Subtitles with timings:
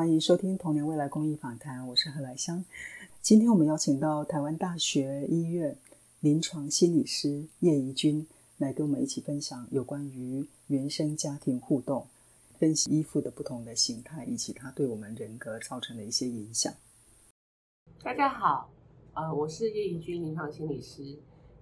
[0.00, 2.64] 欢迎收听童年未来公益访谈，我是何来香。
[3.20, 5.76] 今天我们邀请到台湾大学医院
[6.20, 12.06] 临床心理师叶怡君来跟我们一起分享有关于原生家庭互动、
[12.58, 16.72] 分析依附的不同的形态，以及它对我们人格造成的一些影响。
[18.02, 18.70] 大家好，
[19.12, 21.18] 呃，我是叶怡君临床心理师。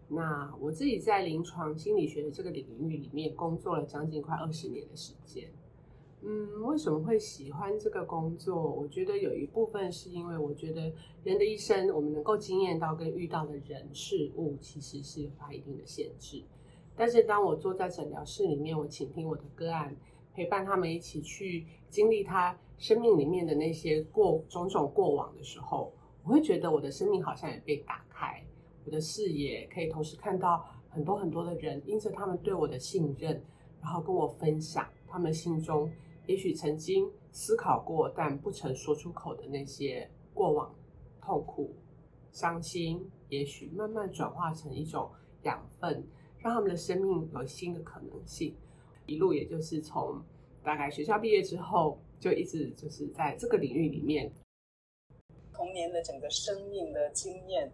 [0.07, 5.51] 那我自己在临床心理学的这个领域里面工作了将近快二十年的时间。
[6.21, 8.61] 嗯，为什么会喜欢这个工作？
[8.73, 16.43] 我觉得有一部分是因为我觉得人的一生，我们能够经验到跟遇到的人事物，其实是有它一定的限制。
[16.97, 19.95] 但是当我坐在诊疗室里面，我倾听我的个案，
[20.35, 25.93] 陪伴他们一起去经历他生命里面的那些过种种过往的时候，
[26.25, 28.43] 我会觉得我的生命好像也被打开，
[28.85, 33.41] 我的视野可以同时看到很多很多的人，因着他们对我的信任，
[33.81, 35.89] 然后跟我分享他们心中。
[36.29, 40.75] 也许曾经思考过，但不曾说出口的那些过往
[41.23, 41.75] 痛苦、
[42.33, 45.11] 伤心，也许慢慢转化成一种
[45.45, 46.07] 养分，
[46.39, 48.55] 让他们的生命有新的可能性。
[49.07, 50.23] 一路也就是从
[50.63, 54.31] 大概学校毕业之后，就一直就是在这个领域里面。
[55.55, 57.73] 童年的整个生命的经验，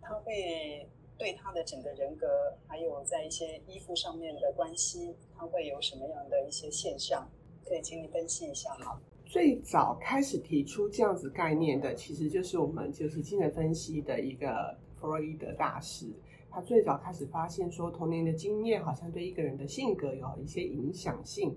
[0.00, 7.28] 他会对他的整个人格，还有在一些依附上面的关系，他会有什么样的一些现象？
[7.68, 8.98] 可以请你分析一下哈？
[9.24, 16.06] 最早开始提出这样子概念的，其实就是我们就是精神分析的一个弗洛伊德大师。
[16.48, 21.54] 他最早开始发现说，童年的经验好像对一个人的性格有一些影响性，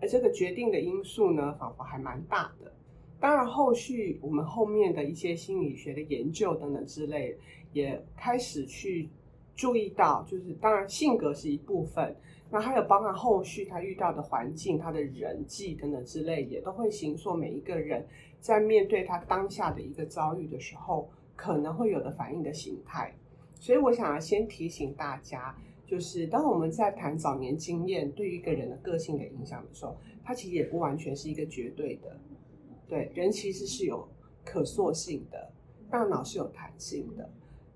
[0.00, 2.70] 而这个决定的因素呢，仿佛还蛮大的。
[3.18, 7.36] 当然，后续我们后面的一些心理学的研究等等之类，
[7.72, 9.08] 也开始去
[9.56, 12.14] 注意到，就是当然性格是一部分。
[12.50, 18.06] 那还有包含后续他遇到的环境、他的人际等等之类，也都会形塑每一个人
[18.40, 23.14] 在面对他当下的一个遭遇的时候，可能会有的反应的形态。
[23.60, 25.54] 所以我想要先提醒大家，
[25.86, 32.18] 就是当我们在谈早年经验对于一个人的个性的影响的时候，它其实也不完全是一个绝对的。
[32.88, 34.08] 对，人其实是有
[34.44, 35.52] 可塑性的，
[35.90, 37.28] 大脑是有弹性的。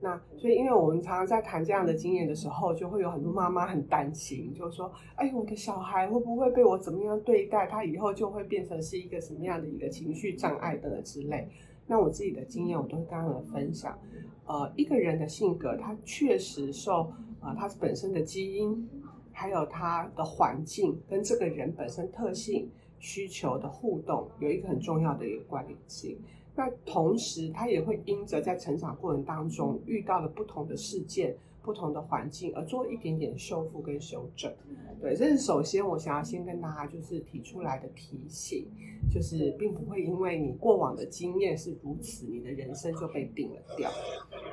[0.04, 7.68] 那所以，因为我们常常在谈这样的经验的时候，就会有很多妈妈很担心，就说，哎，我的小孩会不会被我怎么样对待？
[7.68, 11.48] 他以后就会变成是一个什么样的一个情绪障碍等等之类。
[11.86, 13.96] 那我自己的经验，我都会跟他们分享。
[14.44, 18.88] 呃，一个人的性格，他确实受呃他本身的基因，
[19.30, 26.18] 还有他的环境跟这个人本身特性需求的互动，有一个很重要的一个关联性。
[26.54, 34.52] 那同时，他也会因着在成长过程当中遇到了不同的事件、不同的环境，而做一点点修复跟修正。
[35.00, 38.66] 对，这是首先我想要先跟大家就是提出来的提醒，
[39.10, 43.90] 就是并不会因为你过往的经验是如此，你的人生就被定了调。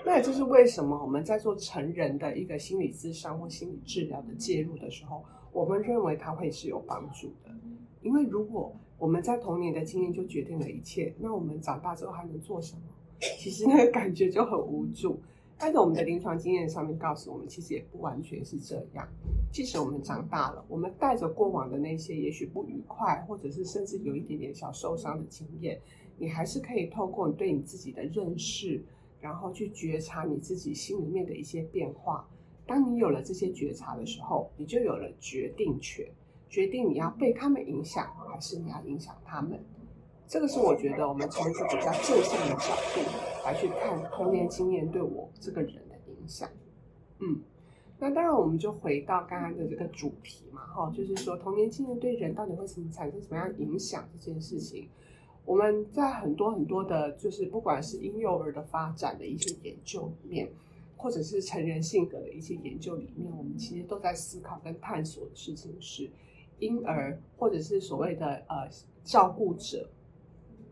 [0.05, 7.51] 那也就是为什么我们在做成人的一个心理咨商或心理治疗的介入的时候，我们认为它会是有帮助的，
[8.01, 12.81] 因为如果我们在童年的经验就决定了一切，那我们长大之后还能做什么？
[13.39, 15.19] 其实那个感觉就很无助。
[15.57, 19.05] 但是我们的临床经验上面告诉我们，其实也不完全是这样。
[19.51, 25.77] 即使我们长大了，我们带着过往的那些也许不愉快，或者是甚至有一点点小受伤的经验，
[26.17, 28.81] 你还是可以透过你对你自己的认识，
[29.19, 32.25] 然后去觉察你自己心里面的一些变化。
[32.65, 36.05] 当你有了这些觉察的时候，你就有了决定权。
[36.49, 39.59] 决定你要被他们影响，还是你要影响他们？
[40.27, 43.01] 这个是我觉得我们从一个比较正向的角度
[43.43, 46.47] 来去看童年经验对我这个人的影响。
[47.19, 47.41] 嗯，
[47.97, 54.87] 那当然我们就回到刚刚的这个主题嘛，哈，就是说童年经验对人到底会什么产生什么样影响这件事情，
[55.45, 60.47] 我们在很多很多的，就是不管是婴幼儿的发展的一些研究里面，
[60.95, 66.07] 或者是成人性格的一些研究里面，我们其实都在思考跟探索的事情是。
[66.59, 68.69] 婴儿或者是所谓的呃
[69.03, 69.89] 照顾者，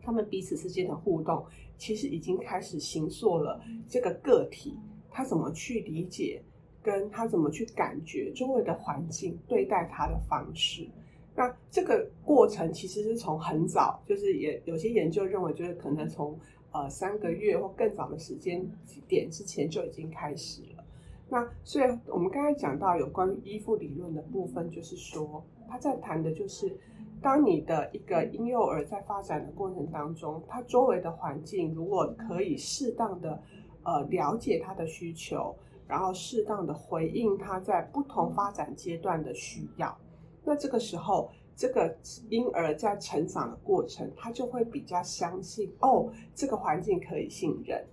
[0.02, 1.44] 他们彼此之间的互动，
[1.76, 4.76] 其实已经开始形塑了这个个体
[5.10, 6.40] 他怎么去理解，
[6.82, 10.88] 跟他怎么去感觉周围的环境对待他的方式。
[11.34, 16.38] 那这个过程其实是从很早，就是也有些研究认为，就是可能从
[16.72, 18.64] 呃三个月或更早的时间
[19.06, 20.84] 点之前就已经开始了。
[21.28, 25.44] 那所以我们刚才讲到有关于依附理论的部分，就是说。
[25.68, 26.76] 他在谈的就是，
[27.20, 33.40] 当你的一个婴幼儿在发展的过程当中，他周围的环境如果可以适当的
[33.82, 35.54] 呃了解他的需求，
[35.86, 39.96] 然后适当的回应他在不同发展阶段的需要，
[40.44, 41.94] 那这个时候这个
[42.30, 47.84] 婴儿在成长的过程，他就会比较相信哦，这个环境可以信任，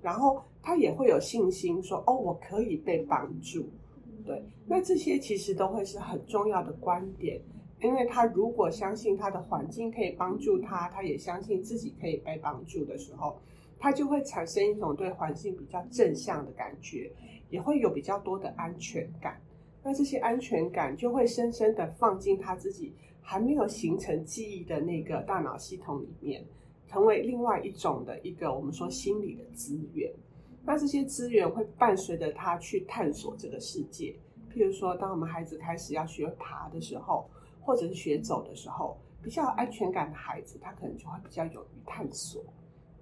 [0.00, 3.68] 然后他也会有信心说哦，我可以被帮助。
[4.26, 7.40] 对，那这些其实都会是很重要的观点，
[7.80, 13.38] 因为他如果相信他的环境可以帮助他，他也相信自己可以被帮助的时候，
[13.78, 17.08] 他就会产生一种对环境比较正向的感觉，
[17.50, 19.40] 也会有比较多的安全感。
[19.84, 26.44] 那这些安全感就会深深的放进他自己还没有形成记忆的那个大脑系统里面，
[26.88, 30.12] 成为另外一种的一个我们说心理的资源。
[30.66, 34.14] 那这些资源会伴随着他去探索这个世界。
[34.52, 37.30] 譬如说，当我们孩子开始要学爬的时候，
[37.60, 42.42] 或者是学走的时候，比较安全感的孩子，他可能就会比较勇于探索。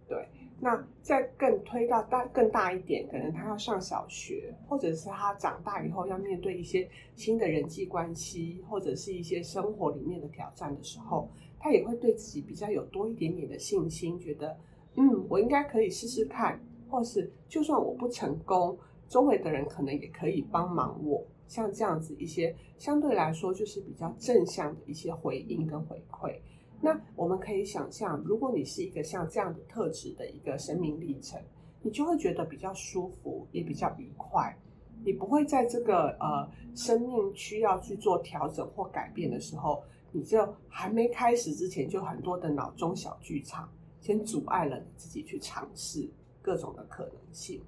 [0.07, 0.29] 对。
[0.61, 11.29] 那再更推到大更大一点，可能他要上小学，或者是他长大以后要面对一些新的人际关系，或者是一些生活里面的挑战的时候，
[11.59, 14.57] 他也会对自己比较有多一点点的信心，觉得
[14.95, 16.59] 嗯，我应该可以试试看，
[16.89, 18.77] 或是就算我不成功，
[19.09, 21.25] 周围的人可能也可以帮忙我。
[21.47, 26.35] 像这样子一些相对来说就是比较正向的一些回应跟回馈。
[26.81, 31.41] 那我们可以想象，如果你是一个像这样的特质的一个生命历程，
[31.83, 34.57] 你就会觉得比较舒服，也比较愉快。
[35.05, 39.83] 你不会在这个呃生命需要去做调整或改变的时候，
[40.13, 43.71] 你就还没开始之前，就很多的脑中小剧场
[44.01, 46.09] 先阻碍了你自己去尝试
[46.45, 47.65] 各种的可能性。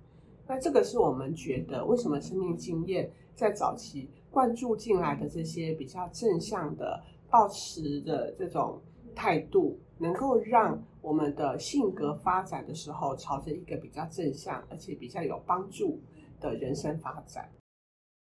[0.47, 8.79] 那这个是我们觉得为什么生命经验在早期灌注进来的这些比较正向的、抱持的这种。
[9.19, 15.99] 态度能够让我们的性格发展的时候，朝着一个比较正向而且比较有帮助
[16.39, 17.49] 的人生发展。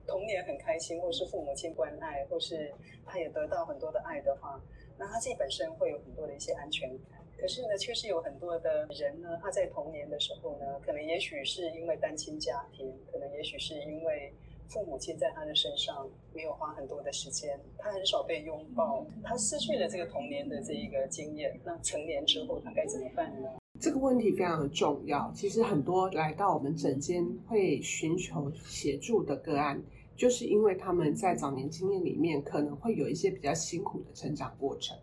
[0.06, 2.69] 童年很开心，或是父母亲关爱，或是
[3.06, 4.62] 他也得到很多的爱的话，
[5.00, 7.23] 那他自己本身会有很多的一些安全感。
[7.44, 14.31] 可是呢，确实有很多的人呢，他在童年的时候呢，可能也许是因为单亲家庭，可能也许是因为。
[14.69, 21.60] 父母亲在他的身上没有花很多的时间，他很少被拥抱，他失去了这个童年的这一个经验。
[21.63, 23.50] 那成年之后他该怎么办呢？
[23.80, 25.31] 这个问题非常的重要。
[25.36, 29.80] 其实很多来到我们诊间会寻求协助的个案，
[30.16, 34.98] 就是因为他们在早年经验里面可能会有一些比较辛苦的成长过程。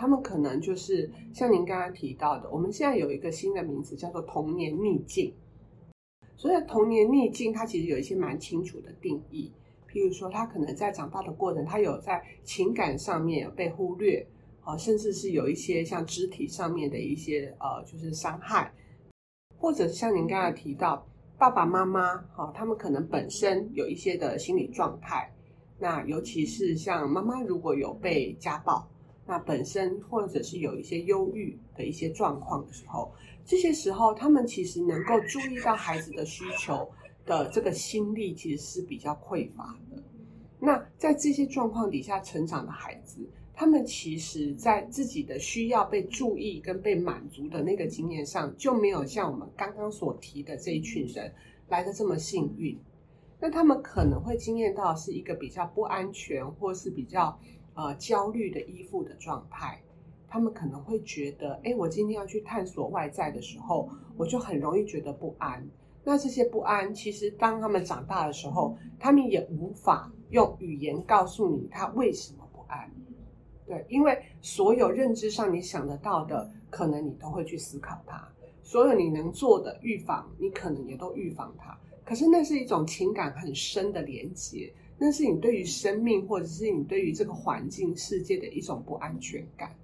[0.00, 5.30] 他们可能就是像您刚刚提到的，我们现在有一个新的名字叫做童年逆境。
[6.36, 9.52] 所以童年逆境，它其实有一些蛮清楚的定义。
[9.86, 14.26] 譬如说，他可能在长大的过程，他有在情感上面被忽略，
[14.62, 18.72] 啊，甚至是有一些像肢体上面的一些呃，就是伤害，
[19.58, 21.06] 或者像您刚才提到，
[21.36, 25.30] 爸爸妈妈，哈，他们可能本身有一些的心理状态。
[25.78, 28.88] 那尤其是像妈妈如果有被家暴，
[29.30, 33.12] 那本身或者是有一些忧郁的一些状况的时候。
[33.44, 36.88] 这些时候，他们其实能够注意到孩子的需求
[37.24, 40.02] 的这个心力，其实是比较匮乏的。
[40.58, 43.24] 那在这些状况底下成长的孩子，
[43.54, 51.32] 他们其实在自己的需要被注意跟被满足的那个经验上，就没有像我们刚刚所提的这一群人
[51.68, 52.76] 来的这么幸运。
[53.40, 57.36] 那他们可能会经验到是一个比较不安全，或是比较
[57.80, 59.80] 呃焦虑的依附的状态。
[60.28, 65.66] 他们可能会觉得，哎，我今天要去探索外在的时候，我就很容易觉得不安。
[66.04, 72.88] 那这些不安，其实当他们长大的时候，他们也无法用语言告诉你他为什么不安。
[73.66, 78.16] 对，因为所有认知上你想得到的，可能你都会去思考它；
[78.62, 81.76] 所有你能做的预防，你可能也都预防它。
[82.04, 89.74] 可是那是一种情感很深的连接，那是你对于生命或者是你对于这个环境世界的一种不安全感。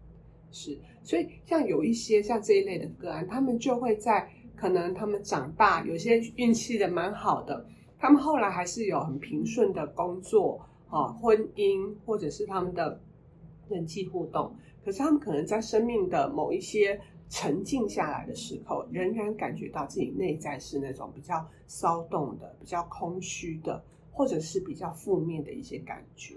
[0.52, 7.66] 是，所以像有一些像这一类的个案，他们就会在可能他们长大，有些运气的蛮好的，
[7.98, 13.00] 他们后来还是有很平顺的工作啊、婚姻，或者是他们的
[13.70, 14.54] 人际互动。
[14.84, 23.82] 可是他们可能在生命的某一些沉静下来的时候，仍然感觉到自己内在是那种比较骚动的、比较空虚的，
[24.16, 26.36] 或者是比较负面的一些感觉，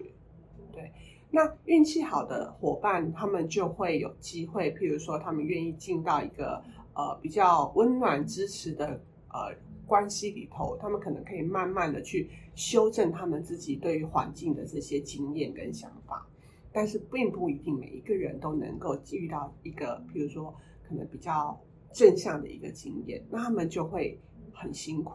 [0.73, 0.91] 对。
[1.31, 6.61] 那运气好的伙伴，他们就会有机会，譬如说，他们愿意进到一个
[6.93, 9.55] 呃比较温暖支持的呃
[9.85, 16.27] 关系里头，他们可能可以慢慢的去修正他们自己对于环境的这些经验跟想法，
[16.73, 20.53] 但是并不一定每一个人都能够遇到一个，譬如说
[20.85, 21.57] 可能比较
[21.93, 24.19] 正向的一个经验，那他们就会
[24.51, 25.13] 很辛苦，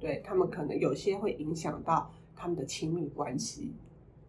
[0.00, 3.72] 对他们可能有些会影响到他们的亲密关系。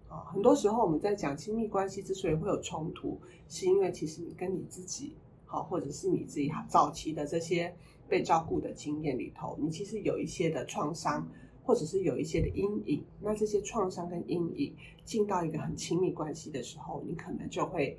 [0.07, 7.71] 啊，很多时候我们在讲亲密关系之所以会有冲突，是因为其实你跟你自己，好，或者是你自己早期的这些
[8.07, 11.27] 被照顾的经验里头，你其实有一些的创伤，
[11.63, 13.03] 或者是有一些的阴影。
[13.21, 17.95] 那这些创伤跟阴影进到一个很亲密关系的时候，你可能就会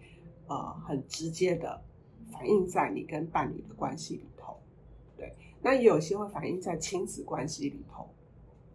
[0.48, 1.80] 呃很直接的
[2.32, 4.24] 反映在你跟伴侣的关系里。
[5.62, 8.08] 那也有些会反映在亲子关系里头。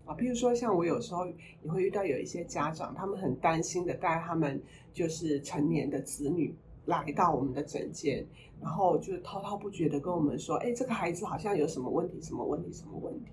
[0.06, 1.26] 啊，譬如说，像我有时候
[1.64, 4.62] 也会遇到有一些家长，他们很担心的带他们
[4.94, 6.54] 就是成年的子女
[6.86, 8.24] 来到我们的诊间，
[8.62, 13.32] 然后就滔滔不绝的跟我们说，哎，这个孩子好像有什么问题，什么问题，什么问题。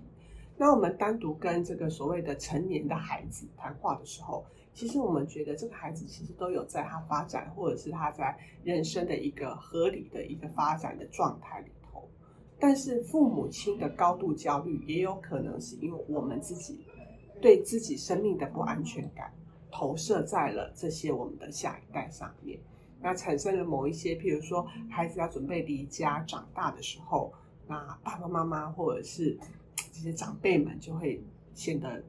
[0.57, 4.43] 那我们单独跟这个所谓的成年的孩子谈话的时候，
[4.73, 11.67] 其实我们觉得这个孩子其实都有在他发展，或者是他在人生的一个合理的一个发展的状态里。
[12.63, 16.79] 但是父母亲的高度焦虑，也有可能是因为我们自己
[17.41, 19.29] 对自己生命的不安全感
[19.69, 22.57] 投射在了这些我们的下一代上面，
[23.01, 27.33] 那产生了某一些，譬如说孩子要准备离家长大的时候，
[27.67, 29.37] 那爸爸妈妈或者是
[29.75, 31.21] 这些长辈们就会
[31.53, 32.01] 显得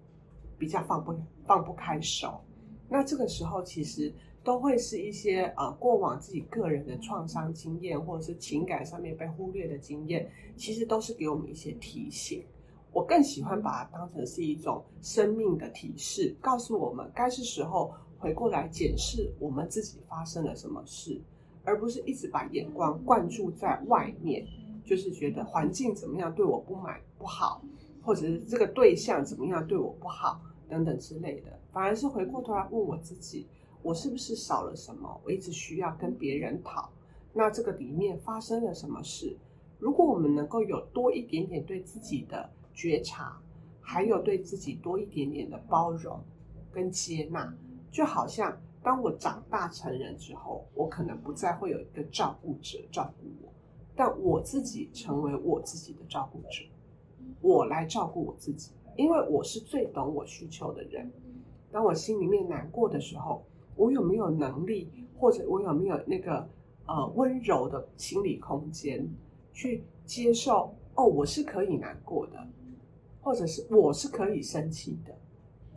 [0.56, 1.12] 比较放不
[1.44, 2.40] 放不开手，
[2.88, 4.14] 那这个时候其实。
[4.44, 12.44] 都会是一些呃过往自己个人的创伤经验，或者是情感上面被忽略的经验，其实都是给我们一些提醒。
[12.92, 21.20] 我更喜欢把它当成是一种生命的提示，告诉我们该是时候回过来检视我们自己发生了什么事，
[21.64, 24.46] 而不是一直把眼光灌注在外面，
[24.84, 27.64] 就是觉得环境怎么样对我不满不好，
[28.02, 33.46] 或者是这个对象怎么样对我不好等等之类的，反而是回过头来问我自己。
[33.84, 35.20] 我是不是少了什么？
[35.22, 36.90] 我一直需要跟别人讨。
[37.34, 39.36] 那这个里面发生了什么事？
[39.78, 43.38] 如果我们能够有多一点点对自己的觉察，
[43.82, 46.18] 还有对自己多一点点的包容
[46.72, 47.54] 跟接纳，
[47.92, 53.52] 就好像当我长大成人之后，我可能不再会有一个照顾者照顾我，
[53.94, 56.64] 但我自己成为我自己的照顾者，
[57.42, 61.12] 我来照顾我自己，因为我是最懂我需求的人。
[61.70, 63.44] 当我心里面难过的时候。
[63.76, 64.88] 我有没有能力，
[65.18, 66.48] 或者我有没有那个
[66.86, 69.08] 呃温柔的心理空间，
[69.52, 72.46] 去接受哦，我是可以难过的，
[73.20, 75.14] 或者是我是可以生气的，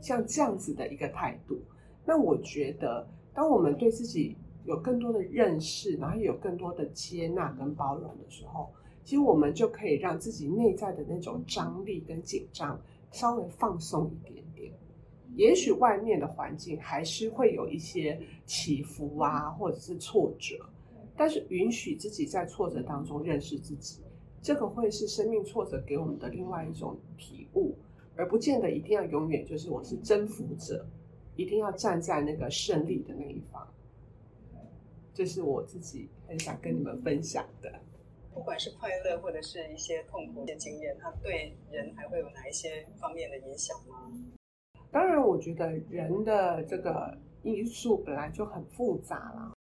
[0.01, 1.60] 像这样子的一个态度。
[2.06, 8.70] 那我觉得，当我们对自己有更多的认识，然后有更多的接纳跟包容的时候，
[9.04, 12.80] 其实我们就可以让自己内在的那种张力跟紧张
[13.12, 14.44] 稍微放松一点。
[15.38, 20.58] 也许外面的环境还是会有一些起伏啊，或者是挫折，
[21.15, 24.01] 但是允许自己在挫折当中认识自己，
[24.41, 27.75] 这个会是生命挫折给我们的另外一种体悟，
[28.15, 30.84] 而不见得一定要永远就是我是征服者，
[31.36, 33.65] 一定要站在那个胜利的那一方。
[35.13, 37.72] 这是我自己很想跟你们分享的。
[38.34, 44.12] 不管是快乐或者是一些痛苦的经验，它对人还会有哪一些方面的影响吗？
[44.91, 49.53] 当然，我觉得人的这个因素本来就很复杂了。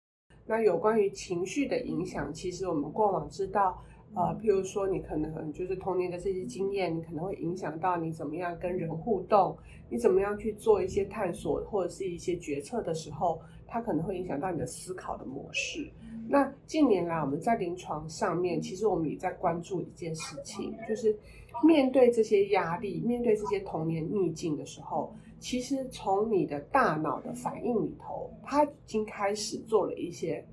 [0.46, 3.82] 那有关于情绪的影响，其实我们过往知道，
[4.14, 9.56] 呃，譬如说你可能就是童年的这些经验，你可能会影响到你怎么样跟人互动，
[9.90, 15.90] 你怎么样去做一些探索或者是一些决策的时候，它可能会影响到你的思考的模式。
[16.28, 21.14] 那近年来我们在临床上面，其实我们也在关注一件事情，就是。
[21.62, 30.44] 面对这些压力，面对这些童年逆境的时候，其实从你的大脑的反应里头，它已经开始做了一些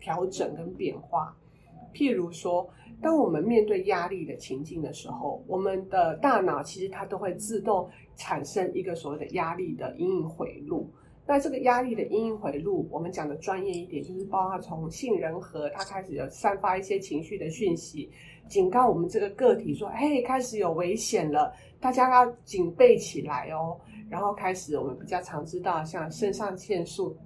[0.00, 1.36] 调整跟变化。
[1.92, 2.68] 譬如说，
[3.00, 10.88] 当我们面对压力的情境的时候，我们的大脑其实它都会自动产生一个所谓的压力的阴影回路。
[11.24, 18.10] 那这个压力的阴影回路，我们讲的专业一点，就是包括从杏仁核它开始有散发一些情绪的讯息。
[18.52, 23.80] 警告我们这个个体说：“嘿，开始有危险了，大家要警备起来哦。”
[24.10, 27.16] 然后开始，我们比较常知道，像肾上腺素，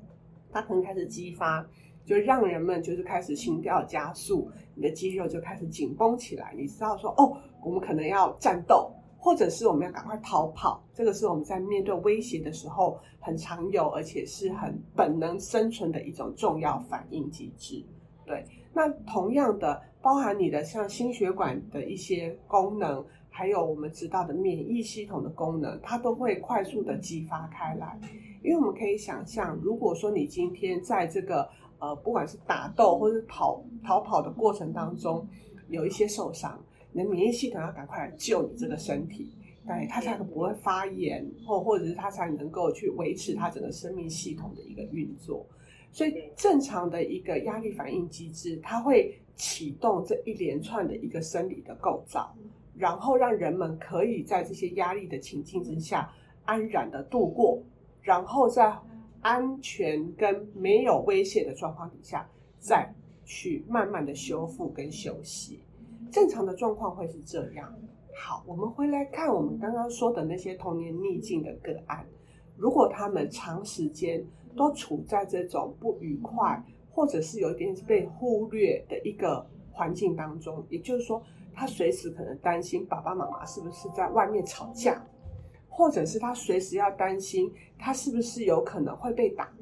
[0.52, 1.68] 它可能开始激发，
[2.04, 6.54] 就让人们就是开始心跳加速，你的肌肉就开始紧绷起来。
[6.56, 17.85] 你知道说：“哦，我们可能要战斗，或者是我们要赶快逃跑。”这个是我们在面对威胁的时候很常有，而且是很本能生存的一种重要反应机制。
[18.25, 19.83] 对，那同样的。
[20.06, 27.98] 包含你的像心血管的一些功能，还有我们知道的免疫系统的功能，它都会快速的激发开来。
[28.40, 31.48] 因为我们可以想象，如果说你今天在这个
[31.80, 35.26] 呃，不管是打斗或者跑逃跑的过程当中，
[35.70, 36.56] 有一些受伤，
[36.92, 39.28] 你的免疫系统要赶快来救你这个身体，
[39.66, 45.44] 对它才不会发炎，或或者是它才能够去维持它整个生命系统的一个运作。
[45.90, 52.35] 所以正常的一个压力反应机制，它会启动这一连串的一个生理的构造，
[52.75, 56.11] 然后让人们可以在这些压力的情境之下
[56.45, 57.62] 安然的度过，
[58.02, 58.75] 然后在
[59.21, 62.28] 安全跟没有威胁的状况底下，
[62.59, 62.90] 再
[63.25, 65.61] 去慢慢的修复跟休息。
[66.11, 67.73] 正常的状况会是这样。
[68.14, 72.07] 好，我们回来看我们刚刚说的那些童年逆境的个案，
[72.57, 74.25] 如果他们长时间
[74.57, 76.64] 都处在这种不愉快，
[76.96, 81.22] 或者是有一点被忽略的一个环境当中，也就是说，
[81.52, 85.06] 他随时可能担心爸爸妈妈是不是在外面吵架，
[85.68, 89.52] 或者是他随时要担心他是不是有可能会被打，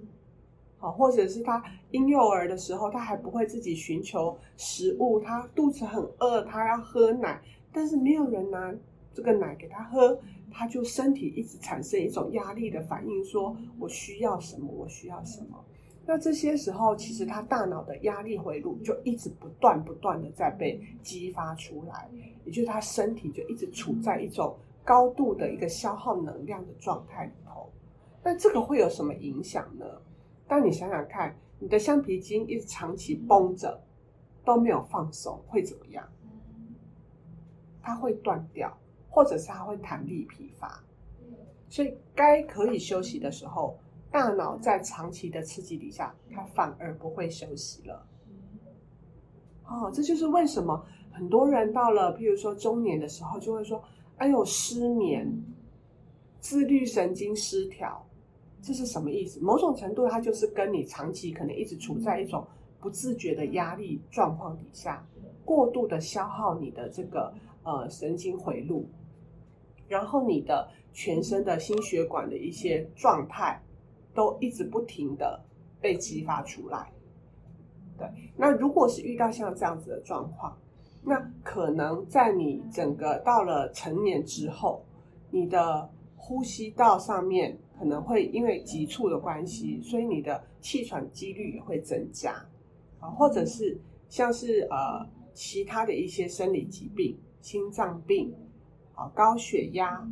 [0.79, 1.61] 好，或者是他
[1.91, 7.43] 婴幼儿的时候他还不会自己寻求食物，他肚子很饿，他要喝奶。
[7.73, 8.73] 但是没有人拿
[9.13, 10.17] 这个奶给他喝，
[10.53, 15.59] 他就身体一直产生一种压力的反应，说我需要什么，我需要什么。
[16.07, 22.11] 那这些时候，其实他大脑的压力回路就一直不断不断的在被激发出来，
[22.45, 27.71] 也就是他身体就一直处在一种高度的一个消耗能量的状态里头。
[28.23, 29.87] 那这个会有什么影响呢？
[30.47, 33.81] 当你想想看，你的橡皮筋一直长期绷着，
[34.45, 36.07] 都没有放松，会怎么样？
[37.83, 38.75] 它会断掉，
[39.09, 40.83] 或者是它会弹力疲乏，
[41.69, 43.79] 所以该可以休息的时候，
[44.15, 48.07] 大脑在长期的刺激底下，它反而不会休息了。
[49.65, 53.83] 哦，这就是为什么很多人到了，譬如说中年的时候，就会说
[54.19, 55.29] ：“哎呦，失眠、
[56.39, 58.07] 自律神经失调，
[58.63, 62.47] 这是什么意思？”某种程度，它就是跟你长期可能一直处在一种
[62.79, 65.05] 不自觉的压力状况底下，
[65.45, 67.35] 过度的消耗你的这个。
[67.67, 68.87] 呃，神经回路，
[69.89, 73.59] 然后你的全身的心血管的一些状态，
[74.15, 75.39] 都一直不停的
[75.81, 76.91] 被激发出来。
[77.99, 80.57] 对，那如果是遇到像这样子的状况，
[81.03, 84.85] 那可能在你整个到了成年之后，
[85.31, 92.33] 你的呼吸道上面可能会因为急促的关系，所以你的气喘几率也会增加
[93.01, 97.19] 啊，或者是像是呃其他的一些生理疾病。
[97.45, 98.35] 心脏病，
[98.95, 100.03] 啊，高血压，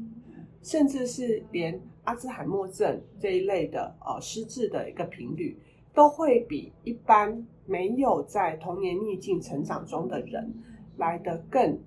[0.62, 5.56] 甚至是连阿兹海默症这一类的呃失智的一个频率，
[5.94, 10.52] 都会比一般没有在童年逆境成长中的人
[10.96, 11.78] 来得更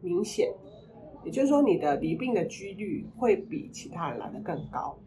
[0.00, 0.52] 明显。
[1.24, 4.98] 也就是说，你的离病的几率会比其他人来得更高。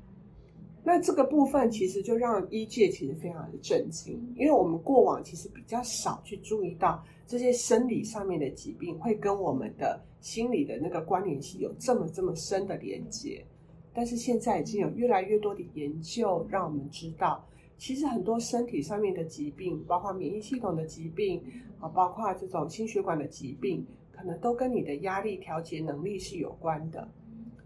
[0.86, 13.44] 那这个部分其实就让医界其实非常的震惊，因为我们过往其实比较少去注意到这些生理上面的疾病会跟我们的心理的那个关联性有这么这么深的连接，
[13.94, 17.46] 但是现在已经有越来越多的研究让我们知道，
[17.78, 21.44] 其实很多身体上面的疾病，包括免疫系统的疾病
[21.80, 27.08] 啊，包括这种心血管的疾病，可能都跟你的压力调节能力是有关的。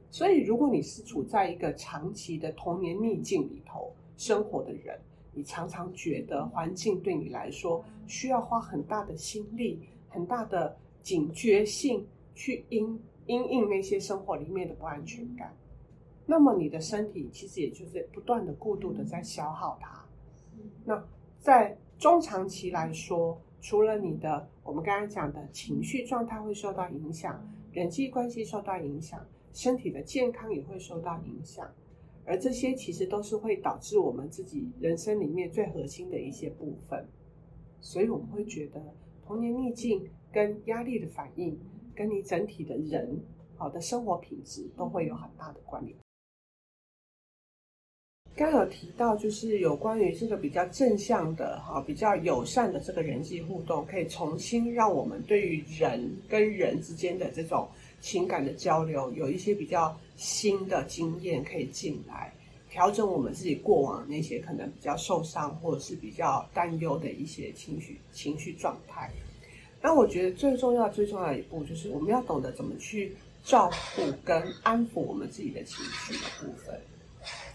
[0.09, 4.99] 所以，如果你是处在一个长期的童年逆境里头生活的人，
[5.33, 15.55] 你常常觉得环境对你来说需要花很大的心力、很大的警觉性去因因应那些生活里面的不安全感，
[16.27, 20.05] 那么你的身体其实也就是不断的过度的在消耗它。
[20.85, 21.03] 那
[21.39, 29.25] 在中长期来说，除了你的我们刚刚讲的情绪状态会受到影响，人际关系受到影响。
[29.53, 31.67] 身体的健康也会受到影响，
[32.25, 37.07] 而这些其实都是会导致我们自己人生里面最核心的一些部分。
[37.81, 38.79] 所以我们会觉得
[39.25, 41.57] 童年逆境跟压力的反应，
[41.95, 43.19] 跟你整体的人
[43.55, 45.97] 好的生活品质都会有很大的关联。
[48.37, 57.67] 刚有提到，就是有关于这个比较正向的哈，比较友善的这个人际互动，可以重新让我们对于人跟人之间的这种。
[57.99, 62.31] 情感的交流有一些比较新的经验可以进来，
[62.69, 69.11] 调整我们自己过往那些可能比较受伤或者是比较担忧的一些情绪情绪状态。
[69.81, 76.79] 那我觉得最重要最重要的一步就是我们要懂得怎么去照顾跟安抚我们自己的情绪的部分。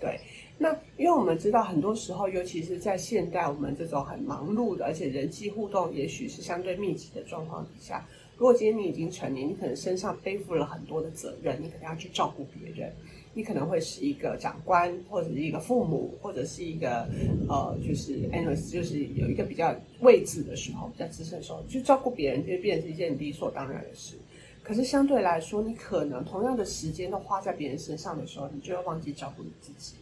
[0.01, 0.19] 对，
[0.63, 8.07] 那因为我们知道很多时候，尤其是在现代我们这种很忙碌的，而且人际互动也许是相对密集的状况底下。
[8.39, 12.93] 如果今天你已经成年，你可能身上背负了很多的责任，你可能要去照顾别人，
[13.35, 17.09] 你可能会是一个长官，或者是一个父母，或者是一个
[17.49, 24.15] 呃，就是 anyways，就是有一个比较位置的时候，比较资深的时候，去照顾别人，就变成是一件理所当然的事。
[24.63, 29.97] 可是相对来说，你可能同样的时间都花在别人身上的时候，你就会忘记照顾你自己。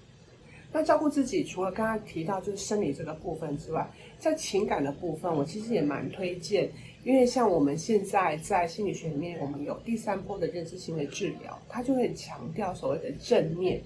[0.73, 6.71] 那照顾自己，除了刚刚提到就是生理这个部分之外，在情感的部分，我其实也蛮推荐，
[7.03, 13.83] 因为像我们现在在心理学里面，我们有第三波的认知行为治疗，它就会强调所谓的正念、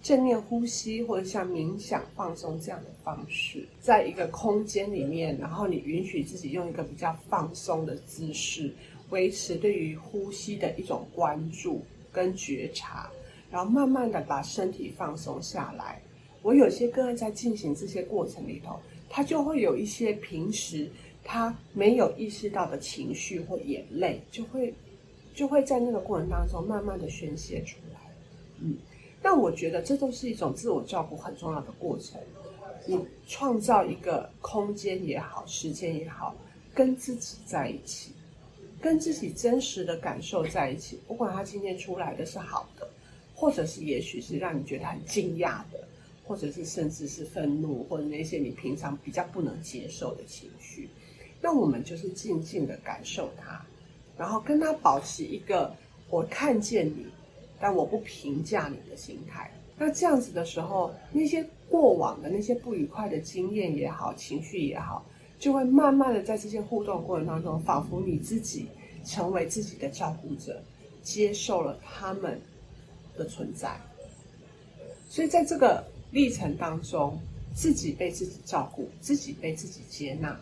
[0.00, 8.72] 正念呼吸或者像冥想放松这样的方式，在一个空间里面，然后你允许自己用一个比较放松的姿势。
[9.10, 13.10] 维持对于呼吸的一种关注跟觉察，
[13.50, 16.00] 然后慢慢的把身体放松下来。
[16.42, 20.90] 我有些个人在进行这些过程里头，他就会有一些平时
[21.22, 24.74] 他没有意识到的情绪或眼泪，就会
[25.34, 28.00] 就会在那个过程当中慢慢的宣泄出来。
[28.60, 28.76] 嗯，
[29.22, 32.20] 那我觉得这都是一种自我照顾很重要的过程。
[32.86, 36.34] 你创造一个空间也好，时间也好，
[36.74, 38.12] 跟自己在一起。
[38.82, 42.88] 跟自己真实的感受在一起，不管他今天出来的是好的，
[43.34, 45.86] 或者是也许是让你觉得很惊讶的，
[46.30, 50.88] 或者是甚至是愤怒，或者那些你平常比较不能接受的情绪，
[51.42, 53.60] 那我们就是静静的感受它，
[54.16, 55.74] 然后跟他保持一个
[56.08, 57.04] 我看见你，
[57.58, 59.50] 但我不评价你的心态。
[59.76, 65.04] 那这样子的时候，那些过往的那些不愉快的经验也好，情绪也好。
[65.40, 68.68] 就会慢慢的在这些互动过程当中，仿佛你自己
[69.04, 70.62] 成为自己的照顾者，
[71.02, 72.40] 接受了他们
[73.16, 73.76] 的存在。
[75.08, 77.18] 所以在这个历程当中，
[77.54, 80.38] 自己被自己照顾，自己被自己接纳。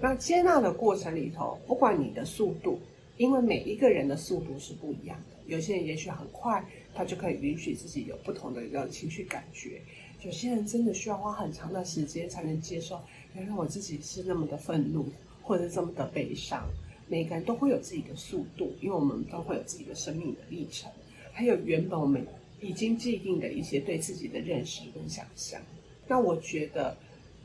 [0.00, 2.78] 那接纳的过程里头，不管你的速度，
[3.16, 9.80] 因为每一个人的速度是不一样的，有些人也许很快，他就可以允许自己有不同的一个情绪感觉；
[10.24, 13.00] 有些人真的需要花很长的时间才能接受。
[13.34, 15.06] 原来我自己是那么的愤怒，
[15.42, 16.66] 或者是这么的悲伤。
[17.06, 20.90] 每个人都会有自己的速度，因为我们都会有自己的生命的历程，
[21.32, 22.24] 还有原本我们
[22.60, 25.60] 已经既定的一些对自己的认识跟想象。
[26.06, 26.96] 那我觉得，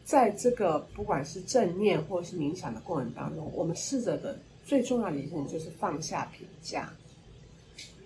[0.04, 6.92] 在这个不管是正念或是冥想的过程当中，我们试着的最重要的一件就是放下评价。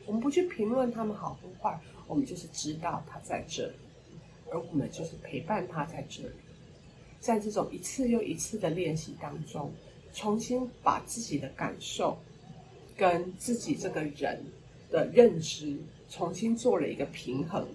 [0.06, 3.74] 我们不去评论他们好跟坏，我们就是知道他在这里，
[4.52, 6.34] 而我们就是陪伴他在这里。
[7.20, 9.72] 在这种一次又一次的练习当中，
[10.14, 12.18] 重新把自己的感受
[12.98, 14.42] 跟自己这个人
[14.90, 15.78] 的认知
[16.10, 17.68] 重新做了一个平衡。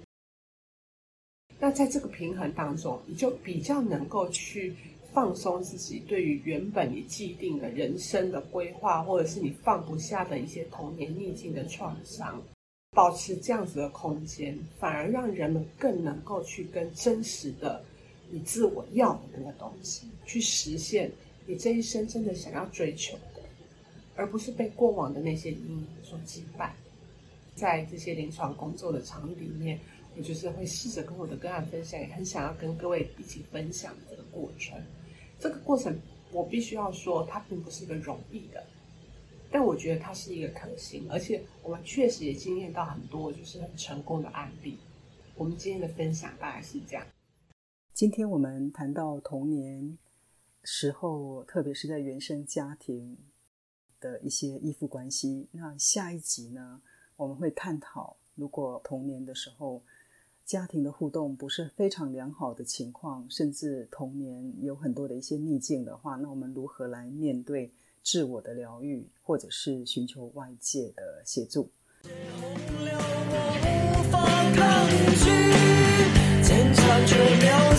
[1.58, 4.74] 那在这个平衡当中，你就比较能够去
[5.12, 12.42] 放松自己对于原本你既定的人生的规划，或者是你放不下的一些童年逆境的创伤，
[12.90, 17.82] 保持这样子的空间，反而让人们更能够去跟真实的。
[18.30, 21.12] 你自我要的那个东西，去实现
[21.46, 23.42] 你这一生真的想要追求的，
[24.16, 26.74] 而不是被过往的那些阴影所击败。
[27.54, 29.78] 在这些临床工作的场域里面，
[30.16, 34.80] 我就是会试着跟我的个案分享，也很想要跟各位一起分享这个过程。
[35.38, 35.98] 这个过程，
[36.32, 38.64] 我必须要说，它并不是一个容易的，
[39.50, 44.78] 但我觉得它是一个可行，而且我们确实也经验到很多就是很成功的案例。
[45.36, 47.04] 我们今天的分享大概是这样。
[47.92, 49.98] 今天我们谈到童年
[50.62, 53.18] 时候，特别是在原生家庭
[54.00, 55.48] 的一些依附关系。
[55.52, 56.80] 那下一集呢，
[57.16, 59.80] 我们会探讨，如果童年的时候
[60.44, 67.70] 家庭的互动不是非常良好的情况，甚至童年有很多的一些逆境的话，那我们如何来面对
[68.02, 71.70] 自我的疗愈，或者是寻求外界的协助？
[76.42, 77.74] 坚强却渺